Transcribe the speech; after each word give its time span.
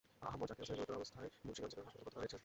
আহত 0.27 0.41
জাকির 0.49 0.63
হোসেনকে 0.63 0.75
গুরুতর 0.79 0.97
অবস্থায় 0.99 1.29
মুন্সিগঞ্জ 1.45 1.71
জেনারেল 1.73 1.87
হাসপাতালে 1.87 2.03
ভর্তি 2.03 2.07
করা 2.15 2.21
হয়েছে। 2.23 2.37